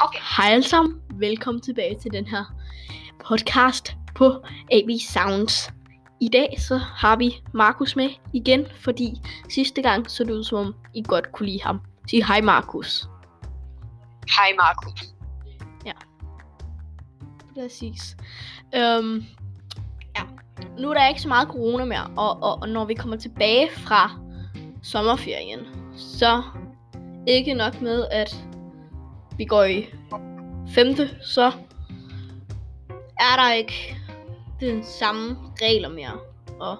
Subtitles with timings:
[0.00, 0.20] Okay.
[0.36, 1.02] Hej alle sammen.
[1.14, 2.44] Velkommen tilbage til den her
[3.28, 4.24] podcast på
[4.72, 5.70] AB Sounds.
[6.20, 10.58] I dag så har vi Markus med igen, fordi sidste gang så det ud som
[10.58, 11.80] om I godt kunne lide ham.
[12.10, 13.08] Sig hej Markus.
[14.36, 15.16] Hej Markus.
[17.54, 18.16] Præcis.
[18.74, 19.24] Øhm,
[20.16, 20.22] ja.
[20.78, 23.68] Nu er der ikke så meget corona mere, og, og, og når vi kommer tilbage
[23.76, 24.10] fra
[24.82, 25.60] sommerferien,
[25.96, 26.42] så
[27.26, 28.46] ikke nok med, at
[29.38, 29.86] vi går i
[30.74, 31.52] femte, så
[33.20, 33.96] er der ikke
[34.60, 36.18] den samme regler mere.
[36.60, 36.76] Og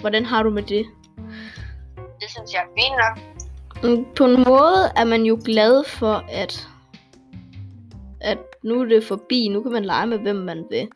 [0.00, 0.86] hvordan har du med det?
[2.20, 3.38] Det synes jeg er fint nok.
[3.82, 6.68] Mm, På en måde er man jo glad for, at,
[8.20, 9.48] at nu er det forbi.
[9.48, 10.88] Nu kan man lege med, hvem man vil.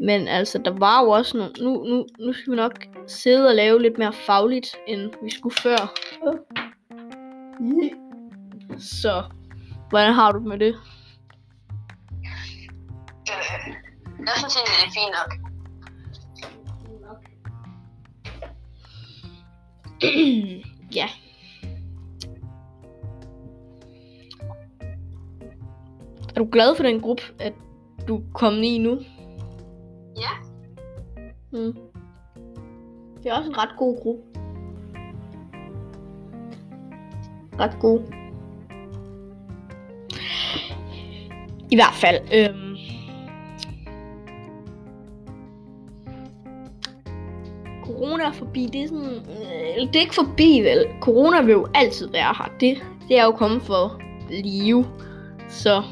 [0.00, 1.52] Men altså, der var jo også nogle...
[1.60, 5.56] Nu, nu, nu skal vi nok sidde og lave lidt mere fagligt, end vi skulle
[5.56, 5.94] før.
[8.78, 9.22] Så,
[9.88, 10.74] hvordan har du med det?
[13.30, 13.74] Øh,
[14.18, 15.30] jeg synes egentlig, det er fint nok.
[20.98, 21.08] ja.
[26.34, 27.52] Er du glad for den gruppe, at
[28.08, 28.98] du kom i nu?
[30.16, 30.30] Ja.
[31.52, 31.76] Mm.
[33.22, 34.22] Det er også en ret god gruppe.
[37.58, 38.23] Ret god.
[41.74, 42.20] I hvert fald.
[42.32, 42.76] Øhm,
[47.84, 48.68] corona er forbi.
[48.72, 49.04] Det er sådan...
[49.04, 50.86] Øh, det er ikke forbi, vel?
[51.00, 52.50] Corona vil jo altid være her.
[52.60, 53.90] Det, det er jo kommet for at
[54.28, 54.86] blive.
[55.48, 55.82] Så...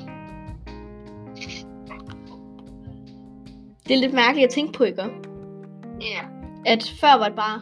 [3.89, 5.03] Det er lidt mærkeligt at tænke på, ikke?
[6.01, 6.21] Ja.
[6.67, 7.61] at før var det bare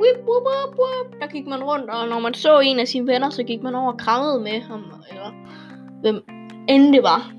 [0.00, 1.20] whip, whoop, whoop, whoop.
[1.20, 3.74] der gik man rundt, og når man så en af sine venner, så gik man
[3.74, 5.32] over og krammede med ham, eller
[6.00, 6.24] hvem
[6.68, 7.32] end det var.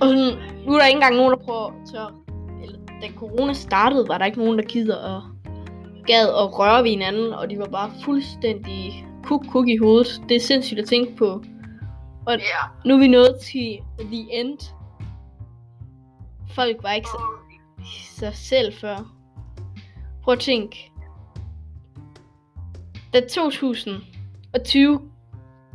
[0.00, 2.12] Og sådan, nu er der ikke engang nogen, der prøver at
[2.62, 5.22] eller da corona startede, var der ikke nogen, der gider og
[6.06, 10.22] gad at røre ved hinanden, og de var bare fuldstændig kuk kuk i hovedet.
[10.28, 11.42] Det er sindssygt at tænke på.
[12.26, 12.62] Og Ja.
[12.84, 14.58] nu er vi nået til the end.
[16.50, 17.22] Folk var ikke så
[18.18, 18.96] sig selv før.
[20.22, 20.92] Prøv at tænke.
[23.12, 25.00] Da 2020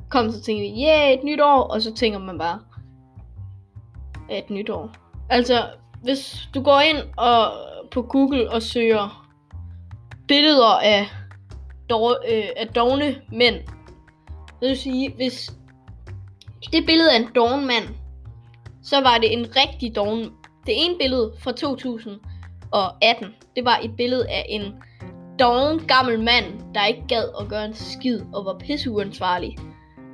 [0.09, 2.59] kom, så tænkte vi, yeah, et nyt år, og så tænker man bare,
[4.37, 4.91] et nyt år.
[5.29, 5.65] Altså,
[6.03, 7.51] hvis du går ind og
[7.91, 9.27] på Google og søger
[10.27, 11.07] billeder af,
[11.89, 13.55] dår, øh, af dogne mænd,
[14.61, 15.51] det vil sige, hvis
[16.71, 17.85] det billede af en doven mand,
[18.83, 20.31] så var det en rigtig doven
[20.65, 24.73] det ene billede fra 2018, det var et billede af en
[25.39, 29.57] doven gammel mand, der ikke gad at gøre en skid og var pisseuansvarlig.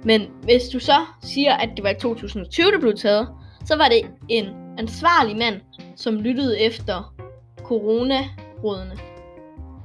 [0.03, 3.27] Men hvis du så siger, at det var i 2020, det blev taget,
[3.67, 4.45] så var det en
[4.77, 5.61] ansvarlig mand,
[5.95, 7.13] som lyttede efter
[7.63, 8.99] coronarådene.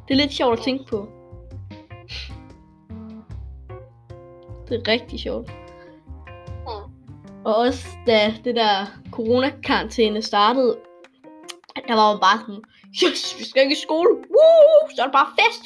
[0.09, 1.09] Det er lidt sjovt at tænke på.
[4.69, 5.51] Det er rigtig sjovt.
[7.45, 10.79] Og også da det der coronakarantæne startede,
[11.89, 12.63] der var man bare sådan,
[13.05, 14.97] yes, vi skal ikke i skole, Woo!
[14.97, 15.63] så er det bare fest.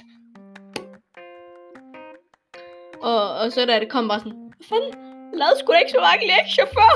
[3.03, 4.93] Og, og så da det kom bare sådan, hvad fanden,
[5.31, 6.93] jeg lavede sgu da ikke så mange lektier før.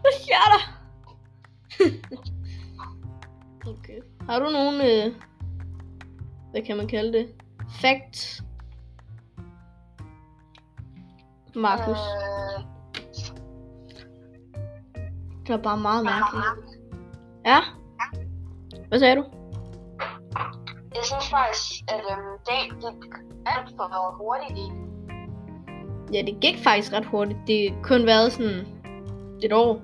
[0.00, 0.62] Hvad sker der?
[3.70, 3.98] okay.
[4.28, 5.14] Har du nogen, øh,
[6.50, 7.28] hvad kan man kalde det?
[7.80, 8.42] Facts?
[11.54, 12.64] Markus, Øh,
[15.46, 16.46] det er bare meget mærkeligt.
[17.46, 17.58] Ja?
[18.88, 19.24] Hvad sagde du?
[20.94, 23.12] jeg synes faktisk, at øhm, det gik
[23.46, 24.66] alt for hurtigt i.
[26.12, 27.38] Ja, det gik faktisk ret hurtigt.
[27.46, 28.66] Det har kun været sådan
[29.42, 29.82] et år.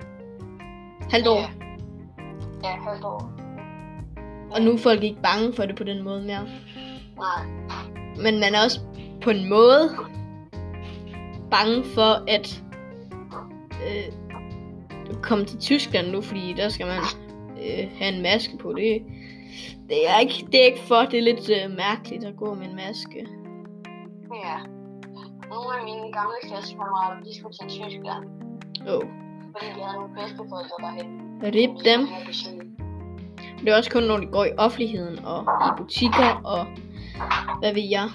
[1.11, 1.41] Halvt år.
[1.41, 1.49] Ja.
[2.65, 3.33] Ja, halvt år.
[4.51, 6.49] Og nu er folk ikke bange for det på den måde mere.
[7.17, 7.47] Nej.
[8.17, 8.81] Men man er også
[9.23, 9.91] på en måde
[11.51, 12.63] bange for at
[13.73, 14.13] øh,
[15.23, 17.01] komme til Tyskland nu, fordi der skal man
[17.51, 18.73] øh, have en maske på.
[18.73, 19.03] Det,
[19.89, 22.67] det, er ikke, det er ikke for, det er lidt øh, mærkeligt at gå med
[22.67, 23.27] en maske.
[24.45, 24.57] Ja.
[25.51, 28.25] Nogle af mine gamle klassekammerater, de skulle til Tyskland,
[28.89, 29.26] Oh.
[31.43, 32.09] Rip dem.
[33.61, 36.67] Det er også kun, når de går i offentligheden og i butikker og
[37.59, 38.09] hvad ved jeg.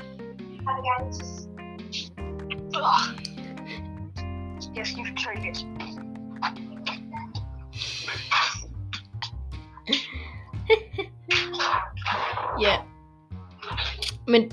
[4.76, 5.68] Jeg skifter toilet.
[12.62, 12.76] Ja.
[14.28, 14.52] Men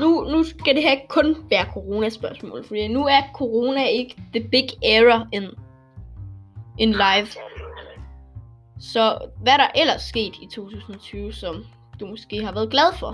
[0.00, 4.48] nu, nu skal det her ikke kun være corona-spørgsmål, fordi nu er corona ikke the
[4.48, 5.44] big error in,
[6.78, 7.38] in life.
[8.80, 9.04] Så
[9.36, 11.66] hvad er der ellers sket i 2020, som
[12.00, 13.12] du måske har været glad for?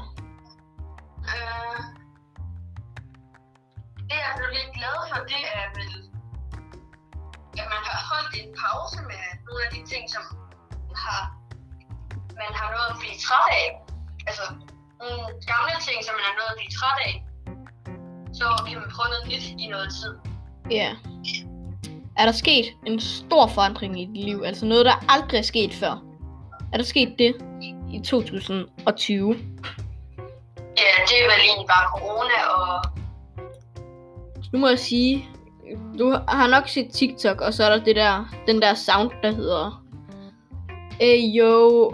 [1.35, 1.81] Øh,
[4.09, 5.93] det jeg blev lidt glad for, det er vel,
[7.61, 10.23] at man har holdt en pause med nogle af de ting, som
[11.05, 11.23] har,
[12.43, 13.69] man har nået at blive træt af.
[14.29, 14.45] Altså,
[15.01, 15.23] nogle
[15.53, 17.15] gamle ting, som man er nået at blive træt af.
[18.39, 20.15] Så kan man prøve noget nyt i noget tid.
[20.79, 20.91] Ja.
[22.19, 24.43] Er der sket en stor forandring i dit liv?
[24.45, 26.05] Altså noget, der aldrig er sket før?
[26.73, 27.37] Er der sket det
[27.93, 29.29] i 2020?
[30.79, 32.85] Ja, det er vel egentlig bare corona og...
[34.53, 35.29] Nu må jeg sige,
[35.99, 39.31] du har nok set TikTok, og så er der det der, den der sound, der
[39.31, 39.85] hedder
[41.01, 41.91] Hey yo,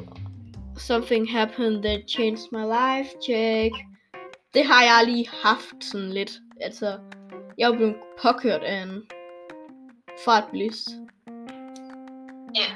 [0.79, 3.75] something happened that changed my life, check.
[4.55, 6.33] Det har jeg lige haft sådan lidt.
[6.61, 6.99] Altså,
[7.59, 9.03] jeg er blevet påkørt af en
[10.25, 10.89] fartbilist.
[12.55, 12.75] Ja,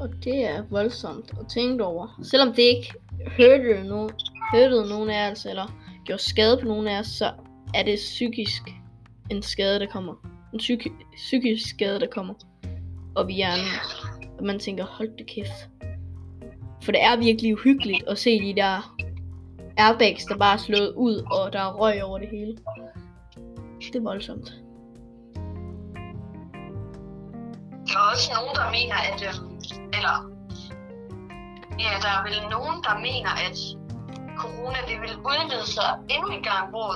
[0.00, 2.20] Og det er voldsomt at tænke over.
[2.22, 2.92] Selvom det ikke
[3.26, 4.10] hørte nogen,
[4.54, 5.66] hørte nogen af os, eller
[6.04, 7.32] gjorde skade på nogen af os, så
[7.74, 8.62] er det psykisk
[9.30, 10.14] en skade, der kommer.
[10.54, 12.34] En psyki- psykisk skade, der kommer
[13.14, 13.66] op i hjernen.
[14.38, 15.68] Og man tænker, hold det kæft.
[16.82, 18.96] For det er virkelig uhyggeligt at se de der
[19.76, 22.56] airbags, der bare er slået ud, og der er røg over det hele.
[23.80, 24.52] Det er voldsomt.
[27.98, 29.18] Der er også nogen, der mener, at...
[29.28, 29.34] Øh,
[29.96, 30.14] eller...
[31.84, 33.58] Ja, der er vel nogen, der mener, at
[34.42, 36.90] corona det vil udvide sig endnu en gang, hvor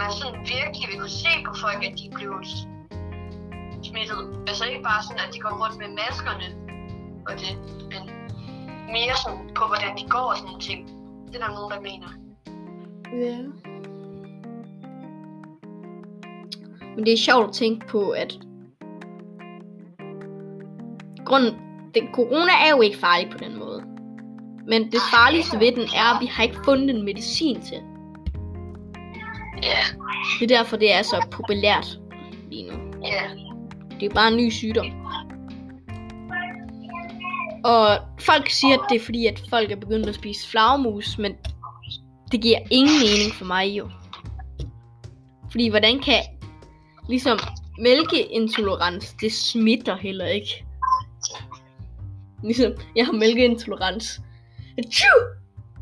[0.00, 2.32] man sådan virkelig vil kunne se på folk, at de blev
[3.88, 4.20] smittet.
[4.48, 6.48] Altså ikke bare sådan, at de går rundt med maskerne
[7.28, 7.52] og det,
[7.92, 8.02] men
[8.96, 10.80] mere sådan på, hvordan de går og sådan nogle ting.
[11.26, 12.10] Det er der nogen, der mener.
[13.22, 13.36] Ja.
[16.94, 18.32] Men det er sjovt at tænke på, at
[21.26, 21.54] grunden,
[21.94, 23.82] det, corona er jo ikke farlig på den måde.
[24.68, 27.78] Men det farligste ved den er, at vi har ikke fundet en medicin til.
[29.62, 29.78] Ja,
[30.40, 31.98] Det er derfor, det er så populært
[32.50, 32.76] lige nu.
[33.04, 33.22] ja,
[34.00, 34.86] Det er bare en ny sygdom.
[37.64, 41.32] Og folk siger, at det er fordi, at folk er begyndt at spise flagermus, men
[42.32, 43.90] det giver ingen mening for mig jo.
[45.50, 46.22] Fordi hvordan kan
[47.08, 47.38] ligesom
[47.78, 50.65] mælkeintolerans, det smitter heller ikke.
[52.48, 54.06] Ligesom, jeg har mælkeintolerans.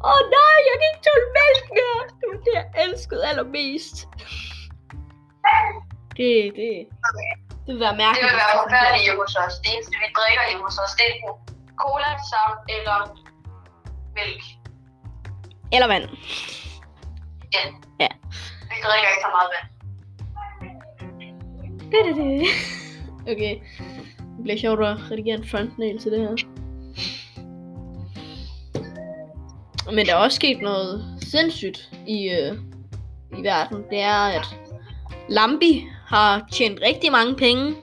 [0.06, 2.00] Åh oh, nej, jeg kan ikke tåle mælk mere.
[2.18, 3.96] Det var det, jeg elskede allermest.
[6.18, 6.70] Det, det,
[7.64, 8.26] det vil være det mærkeligt.
[8.30, 9.54] vil være forfærdeligt hjemme hos os.
[9.62, 11.14] Det eneste, vi drikker hjemme hos os, det er
[11.82, 12.98] cola, saft eller
[14.16, 14.42] mælk.
[15.74, 16.06] Eller vand.
[17.56, 17.64] Ja.
[18.02, 18.10] Ja.
[18.70, 19.68] Vi drikker ikke så meget vand.
[21.92, 22.48] Det, det, det.
[23.32, 23.54] Okay.
[24.34, 26.53] Det bliver sjovt at redigere en frontnail til det her.
[29.92, 32.56] Men der er også sket noget sindssygt i, øh,
[33.38, 33.84] i verden.
[33.90, 34.56] Det er, at
[35.28, 37.76] Lambi har tjent rigtig mange penge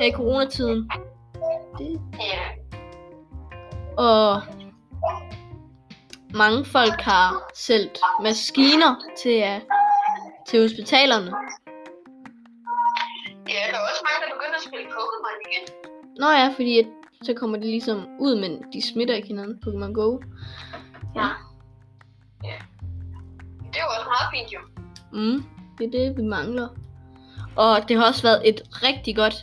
[0.00, 0.90] her i coronatiden.
[1.78, 2.00] Det,
[3.96, 4.42] og
[6.34, 9.60] mange folk har sælgt maskiner til, uh,
[10.48, 11.30] til hospitalerne.
[13.48, 15.64] Ja, der er også mange, der begynder at spille Pokémon igen.
[16.16, 16.86] Nå ja, fordi at,
[17.22, 19.58] så kommer det ligesom ud, men de smitter ikke hinanden.
[19.66, 20.18] Pokémon Go.
[21.16, 21.28] Ja.
[23.72, 24.60] Det er jo også meget fint, jo.
[25.12, 25.44] Mm,
[25.78, 26.68] det er det, vi mangler.
[27.56, 29.34] Og det har også været et rigtig godt,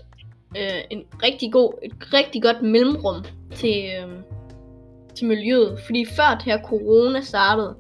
[0.58, 3.24] øh, en rigtig god, et rigtig godt mellemrum
[3.56, 4.10] til, øh,
[5.16, 5.80] til miljøet.
[5.86, 7.76] Fordi før det her corona startede,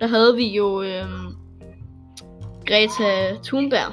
[0.00, 1.06] der havde vi jo øh,
[2.66, 3.92] Greta Thunberg,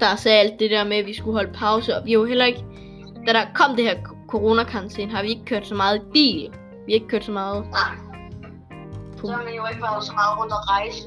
[0.00, 1.96] der sagde alt det der med, at vi skulle holde pause.
[1.96, 2.64] Og vi har jo heller ikke,
[3.26, 3.96] da der kom det her
[4.28, 6.52] coronakarantæne, har vi ikke kørt så meget bil.
[6.86, 7.96] Vi har ikke kørt så meget Nej.
[9.18, 11.02] på Så har man jo ikke været så meget rundt og rejse.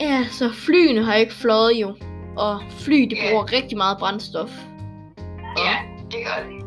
[0.00, 1.94] Ja, så flyene har ikke fløjet jo.
[2.36, 3.30] Og fly, de Ja.
[3.30, 4.50] bruger rigtig meget brændstof.
[5.56, 5.76] Ja,
[6.10, 6.60] det gør det.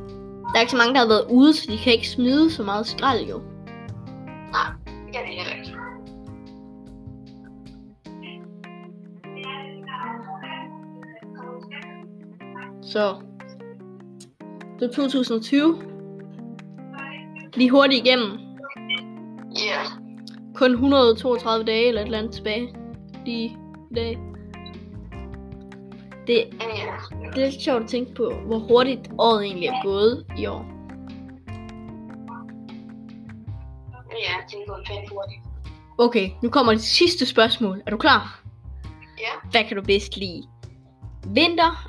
[0.54, 2.64] Der er ikke så mange, der har været ude, så de kan ikke smide så
[2.64, 3.42] meget skrald jo.
[4.52, 5.74] Nej, det kan det heller ikke.
[12.82, 13.16] Så
[14.80, 15.78] det er 2020.
[17.58, 18.32] Lige hurtigt igennem.
[19.56, 19.82] Ja.
[20.56, 22.76] Kun 132 dage eller et eller andet tilbage.
[23.26, 23.58] Lige
[23.92, 24.18] i dag.
[26.28, 26.46] Det, Ja.
[27.34, 30.66] det er lidt sjovt at tænke på, hvor hurtigt året egentlig er gået i år.
[34.12, 35.42] ja, det er gået pænt hurtigt.
[35.98, 37.82] Okay, nu kommer det sidste spørgsmål.
[37.86, 38.44] Er du klar?
[39.20, 40.44] Ja, Hvad kan du bedst lide?
[41.28, 41.88] Vinter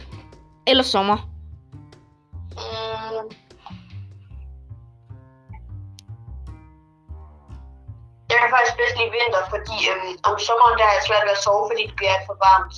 [0.67, 1.31] eller sommer?
[8.39, 11.35] Jeg kan faktisk bedst lide vinter, fordi øhm, om sommeren der er det svært ved
[11.39, 12.75] at sove, fordi det bliver alt for varmt.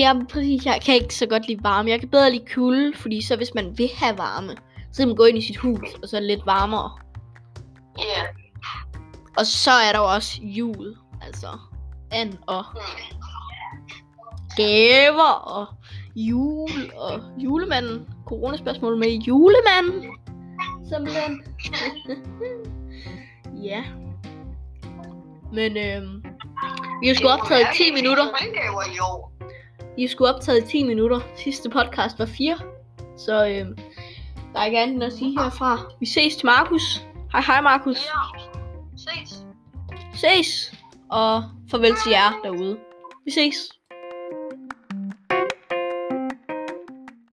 [0.00, 0.60] Ja, præcis.
[0.66, 1.90] Jeg kan ikke så godt lide varme.
[1.90, 4.52] Jeg kan bedre lide kulde, fordi så hvis man vil have varme,
[4.92, 6.90] så kan man gå ind i sit hus, og så er det lidt varmere.
[7.98, 8.22] Ja,
[9.38, 10.96] Og så er der jo også jul.
[11.26, 11.48] Altså,
[12.10, 12.80] and og mm.
[14.56, 15.66] gaver og
[16.16, 18.08] jul og julemanden.
[18.26, 20.04] Coronaspørgsmål med julemanden.
[20.88, 21.44] Simpelthen.
[23.68, 23.84] ja.
[25.54, 26.24] Men øhm,
[27.00, 28.24] vi har sgu optaget i 10 minutter.
[28.94, 29.32] I år.
[29.96, 31.20] Vi har sgu optaget i 10 minutter.
[31.36, 32.58] Sidste podcast var 4.
[33.18, 33.76] Så øhm,
[34.52, 35.78] der er ikke andet end at sige herfra.
[36.00, 37.02] Vi ses til Markus.
[37.32, 37.96] Hej hej Markus.
[38.04, 38.40] Ja,
[38.96, 39.44] ses.
[40.14, 40.72] Ses.
[41.10, 42.78] Og farvel til jer derude.
[43.24, 43.56] Vi ses.